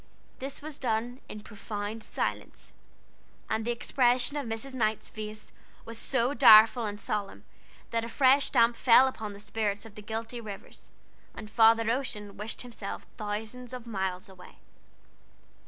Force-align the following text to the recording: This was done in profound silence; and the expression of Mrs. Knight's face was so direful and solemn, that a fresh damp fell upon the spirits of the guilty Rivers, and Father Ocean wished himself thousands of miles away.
This 0.39 0.63
was 0.63 0.79
done 0.79 1.19
in 1.29 1.41
profound 1.41 2.03
silence; 2.03 2.73
and 3.51 3.63
the 3.63 3.69
expression 3.71 4.35
of 4.35 4.47
Mrs. 4.47 4.73
Knight's 4.73 5.07
face 5.09 5.51
was 5.85 5.99
so 5.99 6.33
direful 6.33 6.87
and 6.87 6.99
solemn, 6.99 7.43
that 7.91 8.03
a 8.03 8.09
fresh 8.09 8.49
damp 8.49 8.75
fell 8.75 9.07
upon 9.07 9.33
the 9.33 9.39
spirits 9.39 9.85
of 9.85 9.93
the 9.93 10.01
guilty 10.01 10.41
Rivers, 10.41 10.89
and 11.35 11.51
Father 11.51 11.91
Ocean 11.91 12.35
wished 12.35 12.63
himself 12.63 13.05
thousands 13.17 13.73
of 13.73 13.85
miles 13.85 14.27
away. 14.27 14.57